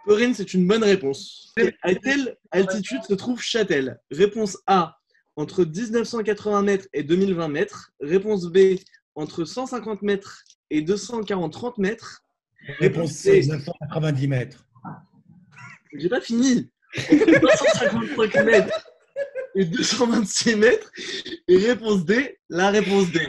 [0.06, 1.54] Corinne, c'est une bonne réponse.
[1.82, 4.00] À quelle altitude se trouve Châtel?
[4.12, 4.98] Réponse A,
[5.36, 7.92] entre 1980 mètres et 2020 mètres.
[8.00, 8.76] Réponse B,
[9.16, 12.22] entre 150 mètres et 240 mètres.
[12.80, 14.68] Réponse C, 990 mètres.
[15.98, 16.70] J'ai pas fini.
[17.10, 18.92] 255 mètres
[19.56, 20.92] et 226 mètres.
[21.48, 23.20] Et réponse D, la réponse D.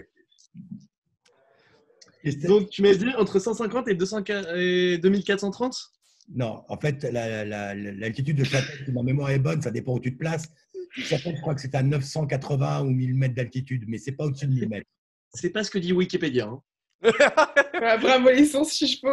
[2.49, 4.25] Donc tu m'as dit entre 150 et, 200
[4.57, 5.93] et 2430
[6.35, 9.71] Non, en fait, la- la- la- l'altitude de Châtel, si ma mémoire est bonne, ça
[9.71, 10.47] dépend où tu te places.
[10.91, 14.47] Châtel, je crois que c'est à 980 ou 1000 mètres d'altitude, mais c'est pas au-dessus
[14.47, 14.87] de 1000 mètres.
[15.35, 16.47] C'est pas ce que dit Wikipédia.
[16.47, 16.61] hein.
[17.01, 19.11] Voilà, bravo les sources, Chichepo.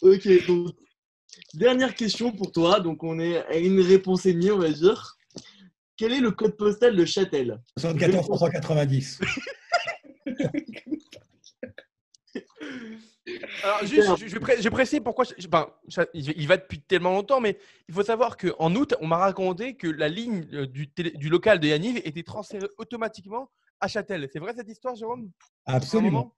[0.00, 0.74] Ok, donc,
[1.54, 2.80] dernière question pour toi.
[2.80, 5.16] Donc, on est à une réponse et demie, on va dire.
[5.96, 7.60] Quel est le code postal de Châtel?
[7.78, 9.20] 74 390.
[13.62, 15.24] Alors, juste, je, je vais pré- je pourquoi.
[15.38, 17.56] je- ben, ça- il va depuis tellement longtemps, mais
[17.88, 21.28] il faut savoir qu'en août, on m'a raconté que la ligne euh, du, télé- du
[21.28, 23.48] local de Yaniv était transférée automatiquement
[23.82, 24.28] à Châtel.
[24.32, 25.30] C'est vrai cette histoire, Jérôme?
[25.66, 26.34] Absolument.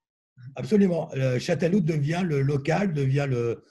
[0.56, 1.10] Absolument.
[1.14, 1.38] Le
[1.80, 3.62] devient le local, devient le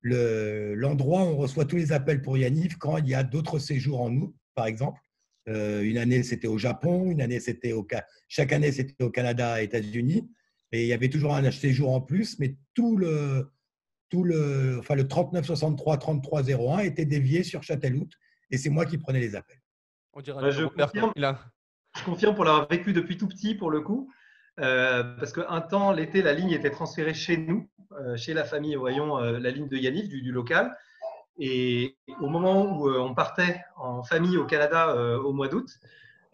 [0.00, 3.58] le- l'endroit où on reçoit tous les appels pour Yaniv quand il y a d'autres
[3.58, 5.00] séjours en août, par exemple.
[5.48, 7.86] Euh, une année, c'était au Japon, une année, c'était au
[8.28, 10.30] chaque année, c'était au Canada et États-Unis.
[10.70, 13.50] Et il y avait toujours un séjour en plus, mais tout le,
[14.08, 18.08] tout le, enfin, le 3963 3301 était dévié sur Châtellerault
[18.50, 19.60] et c'est moi qui prenais les appels.
[20.12, 21.12] On dirait Bah, je confirme.
[21.16, 21.40] il a-
[21.98, 24.08] Je confirme pour l'avoir vécu depuis tout petit, pour le coup.
[24.60, 28.76] Euh, parce qu'un temps, l'été, la ligne était transférée chez nous, euh, chez la famille,
[28.76, 30.76] voyons, euh, la ligne de Yaniv, du, local.
[31.38, 35.68] Et au moment où on partait en famille au Canada au mois d'août,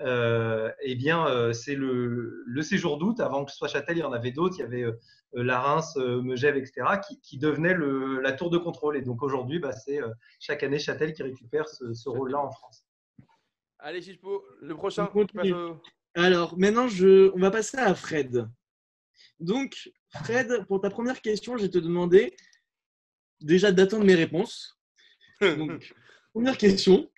[0.00, 4.30] eh bien, c'est le, séjour d'août, avant que ce soit Châtel, il y en avait
[4.30, 4.86] d'autres, il y avait
[5.34, 8.96] la Reims, Megève, etc., qui, qui devenaient le- la tour de contrôle.
[8.96, 10.00] Et donc aujourd'hui, bah, c'est
[10.40, 12.86] chaque année Châtel qui récupère ce, ce rôle-là en France.
[13.86, 15.10] Allez, Chichepo, le prochain.
[15.14, 15.76] Au-
[16.14, 17.30] Alors, maintenant, je...
[17.34, 18.48] on va passer à Fred.
[19.38, 22.34] Donc, Fred, pour ta première question, je vais te demander
[23.42, 24.80] déjà d'attendre mes réponses.
[25.42, 25.94] Donc,
[26.32, 27.10] première question.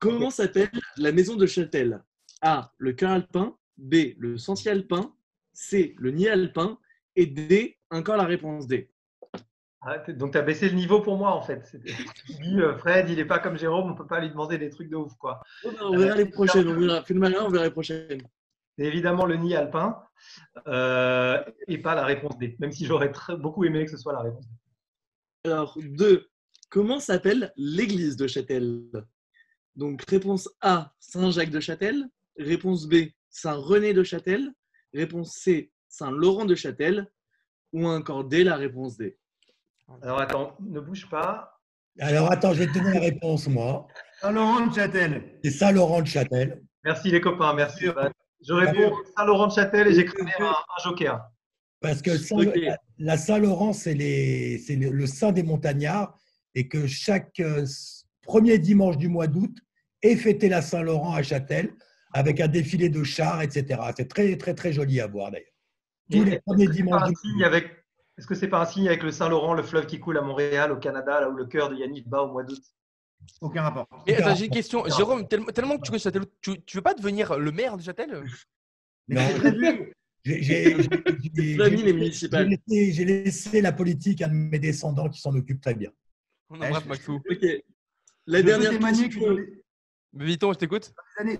[0.00, 2.02] Comment s'appelle la maison de Châtel?
[2.40, 2.72] A.
[2.78, 3.56] Le cœur alpin.
[3.76, 4.14] B.
[4.18, 5.14] Le sentier alpin.
[5.52, 5.94] C.
[5.98, 6.80] Le nid alpin.
[7.14, 7.78] Et D.
[7.90, 8.90] Encore la réponse D.
[9.80, 11.76] Ah, donc, tu as baissé le niveau pour moi, en fait.
[12.28, 14.90] Dis, euh, Fred, il n'est pas comme Jérôme, on peut pas lui demander des trucs
[14.90, 15.14] de ouf.
[15.18, 15.40] quoi.
[15.64, 16.68] Oh, bah, on verra les prochaines.
[16.68, 17.04] On verra.
[17.10, 18.22] Malin, on verra les prochaines.
[18.76, 20.00] C'est évidemment le nid alpin
[20.66, 24.12] euh, et pas la réponse D, même si j'aurais très- beaucoup aimé que ce soit
[24.12, 25.50] la réponse D.
[25.50, 26.28] Alors, 2.
[26.70, 28.82] Comment s'appelle l'église de Châtel?
[29.76, 32.04] Donc, réponse A, Saint-Jacques de Châtel.
[32.36, 32.94] Réponse B,
[33.30, 34.52] Saint-René de Châtel.
[34.92, 37.10] Réponse C, Saint-Laurent de Châtel.
[37.72, 39.16] Ou encore D, la réponse D.
[40.02, 41.54] Alors, attends, ne bouge pas.
[42.00, 43.88] Alors attends, je vais te donner la réponse, moi.
[44.20, 45.38] Saint-Laurent de Châtel.
[45.42, 46.62] C'est Saint-Laurent de Châtel.
[46.84, 47.86] Merci les copains, merci.
[48.46, 51.20] Je réponds Saint-Laurent de Châtel et j'ai créé un, un joker.
[51.80, 56.16] Parce que Saint- la, la Saint-Laurent, c'est le, le saint des montagnards
[56.54, 57.64] et que chaque euh,
[58.22, 59.56] premier dimanche du mois d'août
[60.02, 61.72] est fêté la Saint-Laurent à Châtel
[62.14, 63.80] avec un défilé de chars, etc.
[63.96, 65.46] C'est très, très, très joli à voir d'ailleurs.
[66.10, 67.77] Tous Et les premiers dimanches du avec-
[68.18, 70.72] Est-ce que c'est pas un signe avec le Saint-Laurent, le fleuve qui coule à Montréal,
[70.72, 72.60] au Canada, là où le cœur de Yannick bat au mois d'août?
[73.40, 73.86] Aucun rapport.
[74.08, 74.84] Attends, j'ai une question.
[74.86, 77.82] Jérôme, tellement, tellement que tu connais Châtel, tu, tu veux pas devenir le maire de
[77.82, 78.24] Châtel?
[79.06, 79.92] Mais c'est prévu.
[80.24, 80.74] J'ai-
[81.34, 85.90] les laissé, la politique à mes descendants qui s'en occupent très bien.
[86.50, 87.14] On Eh, embrasse je- Maxou.
[87.30, 87.46] Ok.
[88.26, 89.20] La Je dernière question.
[89.20, 90.92] dans les Viton, je t'écoute.
[91.18, 91.38] années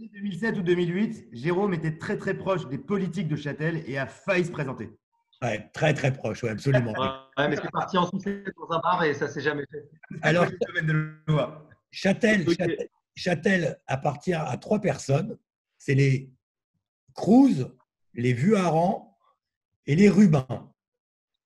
[0.00, 4.44] 2007 ou 2008, Jérôme était très très proche des politiques de Châtel et a failli
[4.44, 4.90] se présenter.
[5.42, 6.92] Ouais, très, très proche, ouais, absolument.
[6.92, 9.88] Ouais, mais c'est parti en sucette dans un bar et ça s'est jamais fait.
[10.22, 10.46] Alors.
[11.90, 12.46] Châtel.
[12.48, 15.38] Châtel, Châtel appartient à trois personnes.
[15.78, 16.30] C'est les
[17.14, 17.66] Cruz,
[18.14, 19.18] les Vuarans
[19.86, 20.72] et les Rubins.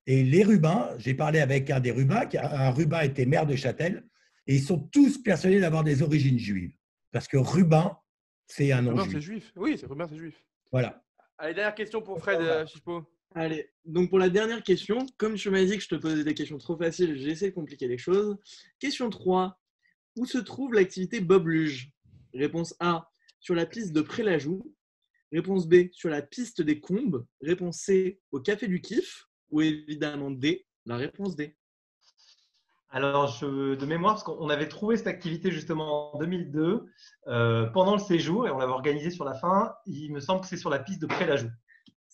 [0.06, 3.46] Et les Rubins, j'ai parlé avec un des Rubins, qui a- un Rubin était maire
[3.46, 4.04] de Châtel,
[4.46, 6.74] et ils sont tous persuadés d'avoir des origines juives.
[7.12, 7.96] Parce que Rubin,
[8.46, 9.44] c'est un nom Robert, c'est juif.
[9.44, 9.52] juif.
[9.56, 10.42] Oui, c'est Robert, c'est juif.
[10.72, 11.02] Voilà.
[11.38, 13.04] Allez, dernière question pour Fred euh, Chichepo.
[13.34, 16.34] Allez, donc pour la dernière question, comme tu m'as dit que je te posais des
[16.34, 18.36] questions trop faciles, j'ai essayé de compliquer les choses.
[18.80, 19.56] Question 3.
[20.16, 21.92] Où se trouve l'activité Bob Luge?
[22.34, 24.74] Réponse A, sur la piste de Prélajou.
[25.30, 27.24] Réponse B, sur la piste des Combes.
[27.40, 29.28] Réponse C, au Café du Kiff.
[29.50, 31.56] Ou évidemment D, la réponse D.
[32.88, 36.84] Alors, de mémoire, parce qu'on avait trouvé cette activité justement en 2002
[37.28, 39.72] euh, pendant le séjour et on l'avait organisée sur la fin.
[39.86, 41.48] Il me semble que c'est sur la piste de Prélajou.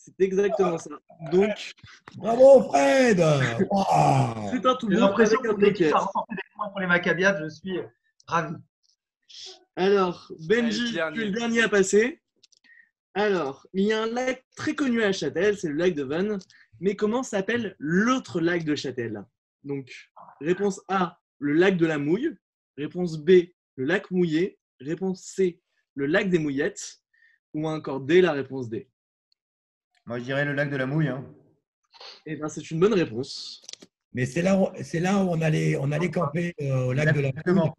[0.06, 0.90] C'est exactement ça.
[1.32, 1.74] Donc,
[2.16, 5.96] Bravo, Fred c'est un tout J'ai bon l'impression avec un que l'équipe joker.
[5.96, 7.42] a remporté des points pour les Maccabiades.
[7.42, 7.78] Je suis
[8.26, 8.54] ravi.
[9.74, 11.20] Alors, Benji, Allez, dernier.
[11.20, 12.22] es le dernier à passer.
[13.14, 16.38] Alors, il y a un lac très connu à Châtel, c'est le lac de Vannes.
[16.80, 19.24] Mais comment s'appelle l'autre lac de Châtel?
[19.64, 19.90] Donc,
[20.40, 22.36] réponse A, le lac de la Mouille.
[22.76, 23.30] Réponse B,
[23.76, 24.58] le lac mouillé.
[24.80, 25.60] Réponse C,
[25.94, 27.00] le lac des Mouillettes.
[27.54, 28.88] Ou encore D, la réponse D.
[30.06, 31.08] Moi, je dirais le lac de la Mouille.
[31.08, 31.24] hein.
[32.26, 33.62] Eh bien, c'est une bonne réponse.
[34.12, 37.14] Mais c'est là, où- c'est là où on allait, on allait camper euh, au lac
[37.14, 37.64] de la Exactement.
[37.66, 37.72] Mouille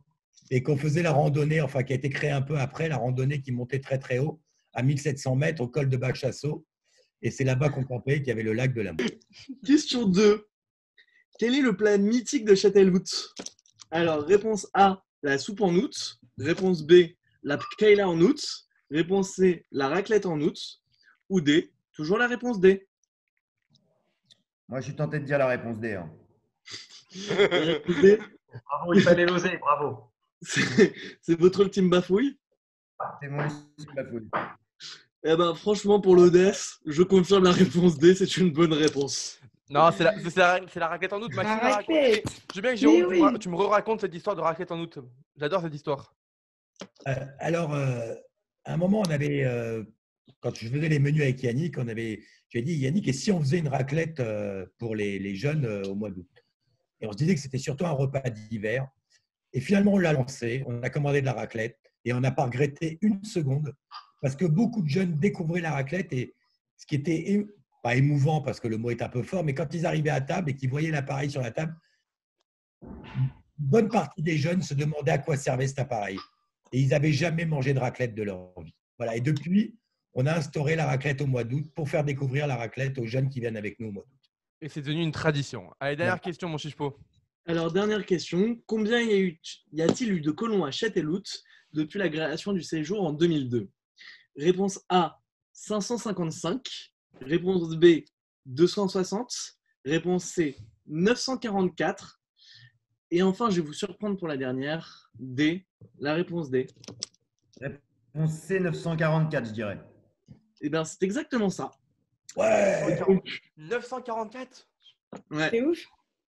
[0.49, 3.41] et qu'on faisait la randonnée, enfin qui a été créée un peu après, la randonnée
[3.41, 4.39] qui montait très très haut,
[4.73, 6.65] à 1700 mètres au col de Bachasso.
[7.21, 9.07] Et c'est là-bas qu'on campait qu'il y avait le lac de la Mort.
[9.65, 10.47] Question 2.
[11.39, 13.03] Quel est le plat mythique de Châtelhout?
[13.91, 16.19] Alors, réponse A, la soupe en août.
[16.37, 16.93] Réponse B,
[17.43, 18.39] la paella en août.
[18.91, 20.57] Réponse C, la raclette en août.
[21.29, 22.87] Ou D, toujours la réponse D.
[24.69, 25.95] Moi, je suis tenté de dire la réponse D.
[25.95, 26.09] hein.
[27.27, 28.19] La réponse D,
[28.65, 30.11] Bravo, il fallait l'oser, bravo.
[30.41, 32.39] c'est votre ultime bafouille?
[33.21, 34.29] C'est mon ultime bafouille.
[35.23, 39.39] Eh ben, franchement, pour l'Odesse, je confirme la réponse D, c'est une bonne réponse.
[39.69, 41.33] Non, c'est la, la, c'est la raclette en août.
[41.33, 41.85] Maxime.
[41.89, 43.39] Je veux bien que Jérôme, tu, me oui.
[43.39, 44.99] tu me racontes cette histoire de raclette en août.
[45.35, 46.13] J'adore cette histoire.
[47.07, 48.13] Euh, alors, euh,
[48.63, 49.83] à un moment, on avait, euh,
[50.39, 53.39] quand je faisais les menus avec Yannick, on avait, j'ai dit, Yannick, et si on
[53.39, 56.29] faisait une raclette euh, pour les, les jeunes euh, au mois d'août?
[57.01, 58.87] Et on se disait que c'était surtout un repas d'hiver.
[59.53, 62.45] Et finalement, on l'a lancé, on a commandé de la raclette et on n'a pas
[62.45, 63.73] regretté une seconde
[64.21, 66.33] parce que beaucoup de jeunes découvraient la raclette et
[66.75, 67.45] ce qui était
[67.83, 70.21] pas émouvant parce que le mot est un peu fort, mais quand ils arrivaient à
[70.21, 71.75] table et qu'ils voyaient l'appareil sur la table,
[72.83, 76.17] une bonne partie des jeunes se demandaient à quoi servait cet appareil.
[76.71, 78.75] Et ils n'avaient jamais mangé de raclette de leur vie.
[78.97, 79.15] Voilà.
[79.15, 79.77] Et depuis,
[80.17, 83.29] on a instauré la raclette au mois d'août pour faire découvrir la raclette aux jeunes
[83.29, 84.31] qui viennent avec nous au mois d'août.
[84.61, 85.69] Et c'est devenu une tradition.
[85.79, 86.97] Allez, dernière question, mon chichepo.
[87.45, 88.59] Alors, dernière question.
[88.65, 89.37] Combien y
[89.79, 91.21] a-t-il eu de colons à Châtelhout
[91.71, 93.69] depuis la création du séjour en 2002
[94.35, 95.19] Réponse A,
[95.53, 96.67] 555.
[97.21, 98.01] Réponse B,
[98.47, 99.31] 260.
[99.85, 102.19] Réponse C, 944.
[103.11, 105.11] Et enfin, je vais vous surprendre pour la dernière.
[105.19, 105.67] D,
[105.99, 106.65] la réponse D.
[107.61, 109.79] Réponse C 944, je dirais.
[110.61, 111.71] Eh bien, c'est exactement ça.
[112.35, 112.99] Ouais
[113.57, 114.67] 944
[115.31, 115.49] Ouais.
[115.49, 115.79] C'est ouf.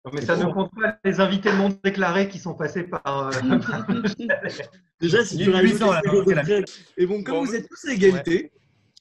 [0.06, 3.28] Non, Mais ça ne compte pas les invités non déclarés qui sont passés par.
[3.28, 3.32] euh.
[5.00, 6.28] Déjà, si tu 1800, rajoutes
[6.98, 8.52] Et bon, comme Bon, vous êtes tous à égalité,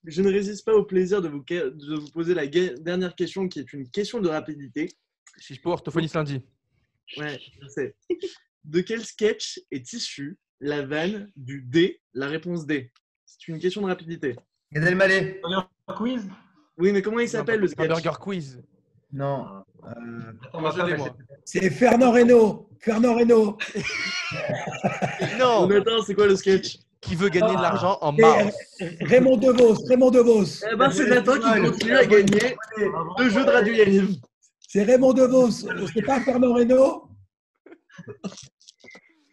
[0.04, 3.60] je ne résiste pas au plaisir de vous, de vous poser la dernière question qui
[3.60, 4.88] est une question de rapidité.
[5.38, 6.42] Chichepo, orthophonie lundi.
[7.16, 7.94] Ouais, je sais.
[8.64, 12.92] De quel sketch est issue la vanne du D, la réponse D?
[13.24, 14.36] C'est une question de rapidité.
[14.72, 15.40] Gad Elmaleh
[15.96, 16.28] Quiz
[16.78, 18.62] Oui, mais comment il s'appelle le sketch burger quiz.
[19.12, 19.46] Non.
[19.84, 21.16] Euh, Attends, elle moi.
[21.44, 22.68] C'est Fernand Reynaud.
[22.80, 23.56] Fernand Reynaud.
[25.38, 28.52] Non Jonathan, c'est quoi le sketch Qui veut gagner de l'argent en mars
[28.82, 29.76] euh, Raymond Devos.
[29.88, 30.64] Raymond Devos.
[30.70, 32.56] Eh ben, c'est Nathan qui continue à gagner
[33.18, 34.04] deux jeux de Radio.
[34.68, 35.50] C'est Raymond Devos.
[35.94, 37.08] C'est pas Fernand Reynaud.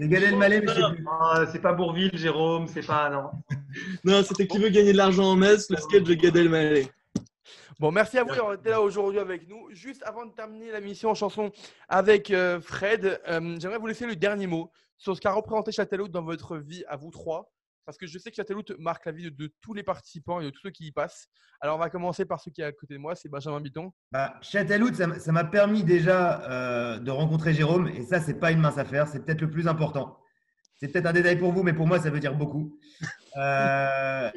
[0.10, 0.82] C'est mais c'est.
[1.10, 3.10] Ah, c'est pas Bourville, Jérôme, c'est pas.
[3.10, 3.32] Non.
[4.04, 6.88] Non, c'était qui veut gagner de l'argent en messe, le sketch de Gad Elmaleh.
[7.80, 9.68] Bon, merci à vous d'avoir été là aujourd'hui avec nous.
[9.72, 11.52] Juste avant de terminer la mission en chanson
[11.90, 16.08] avec euh, Fred, euh, j'aimerais vous laisser le dernier mot sur ce qu'a représenté Châteloup
[16.08, 17.52] dans votre vie à vous trois.
[17.86, 20.46] Parce que je sais que Châteloup marque la vie de, de tous les participants et
[20.46, 21.28] de tous ceux qui y passent.
[21.60, 23.92] Alors, on va commencer par celui qui est à côté de moi, c'est Benjamin Biton.
[24.12, 24.40] Bah,
[25.04, 28.78] m- ça m'a permis déjà euh, de rencontrer Jérôme, et ça, c'est pas une mince
[28.78, 30.18] affaire, c'est peut-être le plus important.
[30.76, 32.78] C'est peut-être un détail pour vous, mais pour moi, ça veut dire beaucoup.
[33.36, 34.30] Euh,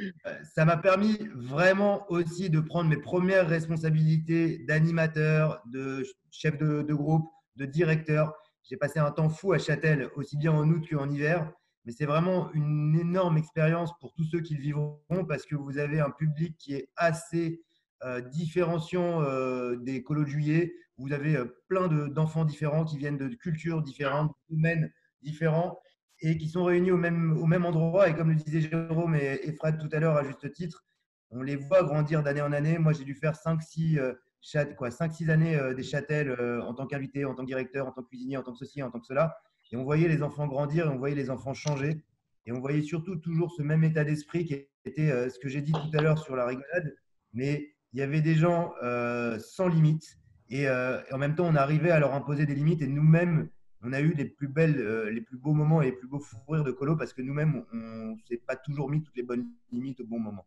[0.54, 6.94] ça m'a permis vraiment aussi de prendre mes premières responsabilités d'animateur, de chef de, de
[6.94, 8.32] groupe, de directeur.
[8.62, 11.52] J'ai passé un temps fou à Châtel, aussi bien en août qu'en hiver.
[11.86, 15.78] Mais c'est vraiment une énorme expérience pour tous ceux qui le vivront parce que vous
[15.78, 17.62] avez un public qui est assez
[18.04, 20.74] euh, différenciant euh, des colos de juillet.
[20.98, 25.78] Vous avez euh, plein de- d'enfants différents qui viennent de cultures différentes, de domaines différents
[26.20, 28.08] et qui sont réunis au même, au même endroit.
[28.08, 30.84] Et comme le disait Jérôme et, et Fred tout à l'heure à juste titre,
[31.30, 32.78] on les voit grandir d'année en année.
[32.78, 36.86] Moi, j'ai dû faire 5-6 euh, chat- quoi, 5-6 années euh, des châtels en tant
[36.86, 38.98] qu'invité, en tant que directeur, en tant que cuisinier, en tant que ceci, en tant
[39.00, 39.36] que cela.
[39.72, 42.02] Et on voyait les enfants grandir on voyait les enfants changer.
[42.46, 45.62] Et on voyait surtout toujours ce même état d'esprit qui était euh, ce que j'ai
[45.62, 46.96] dit tout à l'heure sur la rigolade.
[47.32, 50.18] Mais il y avait des gens euh, sans limite.
[50.48, 52.82] Et, euh, et en même temps, on arrivait à leur imposer des limites.
[52.82, 53.50] Et nous-mêmes,
[53.82, 56.38] on a eu les plus belles, les plus beaux moments et les plus beaux fous
[56.48, 59.50] rires de colo parce que nous-mêmes, on ne s'est pas toujours mis toutes les bonnes
[59.72, 60.46] limites au bon moment.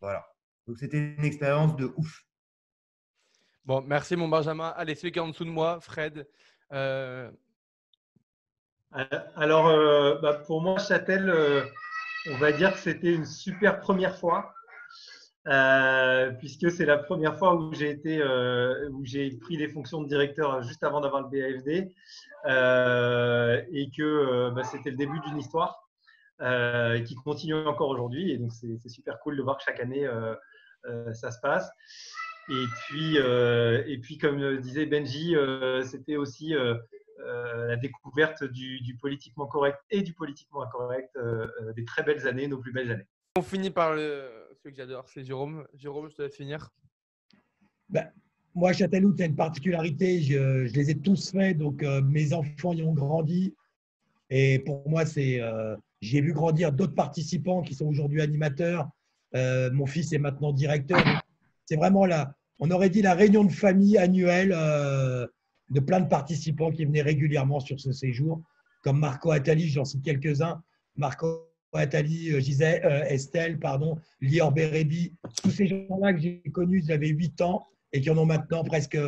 [0.00, 0.26] Voilà.
[0.66, 2.24] Donc c'était une expérience de ouf.
[3.64, 4.68] Bon, merci mon Benjamin.
[4.76, 6.26] Allez, celui qui est en dessous de moi, Fred.
[8.96, 9.04] Euh,
[9.36, 11.62] Alors, euh, bah, pour moi, Châtel, euh,
[12.28, 14.54] on va dire que c'était une super première fois,
[16.38, 18.22] puisque c'est la première fois où j'ai été,
[18.92, 21.92] où j'ai pris les fonctions de directeur juste avant d'avoir le BAFD,
[23.72, 25.88] et que bah, c'était le début d'une histoire
[27.06, 28.32] qui continue encore aujourd'hui.
[28.32, 30.06] Et donc, c'est super cool de voir que chaque année,
[31.14, 31.70] ça se passe.
[32.50, 35.34] Et puis, et puis, comme disait Benji,
[35.84, 36.54] c'était aussi
[37.24, 42.02] euh, la découverte du, du politiquement correct et du politiquement incorrect, euh, euh, des très
[42.02, 43.06] belles années, nos plus belles années.
[43.36, 44.28] on finit par le,
[44.62, 45.66] celui que j'adore, c'est Jérôme.
[45.74, 46.70] Jérôme, je te laisse finir.
[47.88, 48.10] Ben,
[48.54, 50.20] moi, Châtellou, c'est une particularité.
[50.22, 53.54] Je, je, les ai tous faits, donc euh, mes enfants y ont grandi.
[54.28, 58.88] Et pour moi, c'est, euh, j'ai vu grandir d'autres participants qui sont aujourd'hui animateurs.
[59.34, 61.02] Euh, mon fils est maintenant directeur.
[61.66, 62.34] C'est vraiment là.
[62.58, 65.26] On aurait dit la réunion de famille annuelle euh,
[65.70, 68.42] de plein de participants qui venaient régulièrement sur ce séjour,
[68.82, 70.62] comme Marco Attali, j'en cite quelques-uns.
[70.96, 76.82] Marco Attali, euh, Gisèle, euh, Estelle, pardon, Lior Beredi, tous ces gens-là que j'ai connus,
[76.84, 78.98] ils avaient 8 ans et qui en ont maintenant presque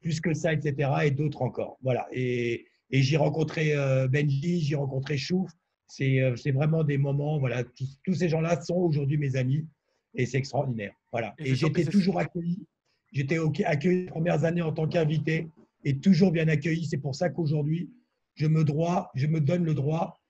[0.00, 0.90] plus que ça, etc.
[1.04, 1.78] Et d'autres encore.
[1.82, 2.06] Voilà.
[2.12, 5.50] Et, et j'ai rencontré euh, Benji, j'ai rencontré Chouf.
[5.88, 9.66] C'est euh, vraiment des moments, voilà, tous, tous ces gens-là sont aujourd'hui mes amis
[10.14, 10.94] et c'est extraordinaire.
[11.12, 11.34] Voilà.
[11.38, 12.66] Et Et, j'étais toujours accueilli.
[13.12, 15.48] J'étais accueilli les premières années en tant qu'invité
[15.86, 16.84] et toujours bien accueilli.
[16.84, 17.92] C'est pour ça qu'aujourd'hui,
[18.34, 20.20] je me, droit, je me donne le droit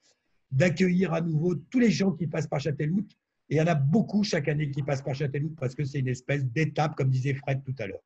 [0.50, 3.10] d'accueillir à nouveau tous les gens qui passent par Châtelloute.
[3.48, 6.00] Et il y en a beaucoup chaque année qui passent par Châtelloute parce que c'est
[6.00, 8.02] une espèce d'étape, comme disait Fred tout à l'heure.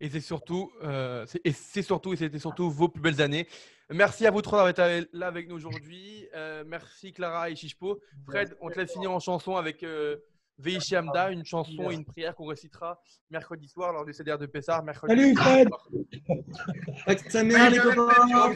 [0.00, 3.46] Et c'est surtout, euh, et c'est surtout, et c'était surtout vos plus belles années.
[3.90, 6.26] Merci à vous trois d'avoir été là avec nous aujourd'hui.
[6.34, 8.00] Euh, merci Clara et Chichpo.
[8.26, 10.16] Fred, on te laisse finir en chanson avec euh,
[10.58, 14.48] Veishi Hamda, une chanson et une prière qu'on récitera mercredi soir lors du CDR de.
[14.84, 15.68] Mercredi Salut Fred
[17.06, 18.54] Avec sa mère, les copains.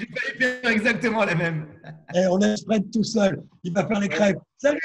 [0.70, 1.66] Exactement la même.
[2.14, 3.42] Eh, On laisse Fred tout seul.
[3.62, 4.38] Il va faire les crêpes.
[4.58, 4.80] Salut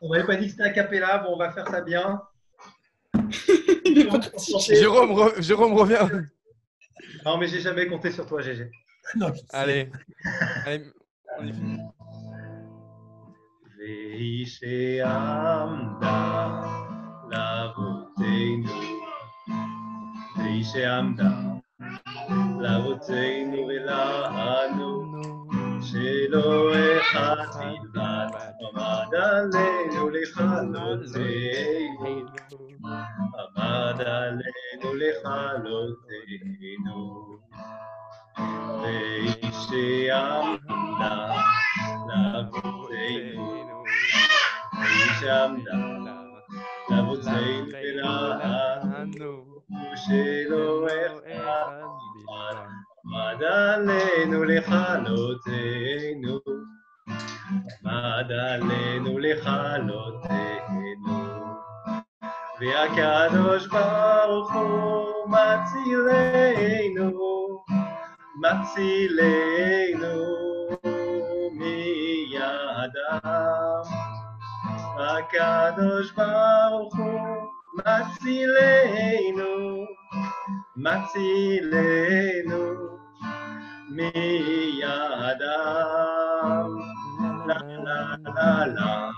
[0.00, 2.22] On m'avait pas dit que c'était un capella, bon, on va faire ça bien.
[3.84, 4.74] Est.
[4.76, 6.08] Jérôme, re- Jérôme revient.
[7.24, 8.70] Non, mais j'ai jamais compté sur toi, GG.
[9.16, 9.32] Non.
[9.50, 9.90] Allez,
[10.64, 10.84] Allez,
[11.38, 11.44] on
[13.82, 16.62] crece y se anda
[17.28, 18.70] la botella
[20.48, 21.60] y se anda
[22.60, 28.30] la botella y la anu se lo deja tirar
[28.68, 30.84] amada le no le jalo
[33.44, 35.78] amada le no le jalo
[38.84, 40.71] y se anda
[45.21, 45.71] ואישי עמדה
[46.89, 49.61] לאבותינו ולנו,
[49.95, 51.71] שלא אחד
[52.27, 56.39] בלבד עמד עלינו לכלותנו,
[57.85, 60.77] עמד עלינו לכלותנו.
[62.59, 67.11] והקדוש ברוך הוא מצילנו,
[68.41, 70.30] מצילנו
[75.21, 79.35] הקדוש ברוך הוא מצילנו,
[80.75, 82.17] מצילנו
[83.89, 84.87] מידם.
[87.47, 89.11] לה לה לה לה.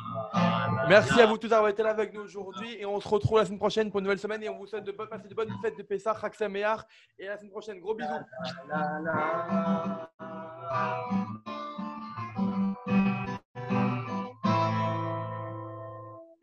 [0.87, 3.45] Merci à vous tous d'avoir été là avec nous aujourd'hui et on se retrouve la
[3.45, 5.53] semaine prochaine pour une nouvelle semaine et on vous souhaite de bonnes, passer de bonnes
[5.61, 6.83] fêtes de Pessah, Chag Mear
[7.19, 7.79] et à la semaine prochaine.
[7.79, 8.09] Gros bisous.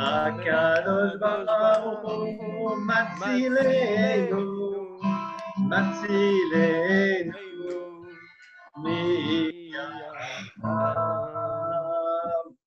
[0.00, 4.44] הקדוש ברוך הוא מצילנו,
[5.68, 7.38] מצילנו
[8.76, 9.50] מידם.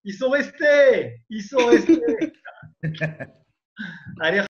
[0.05, 2.33] Ils sont restés Ils sont restés
[4.21, 4.41] Allez,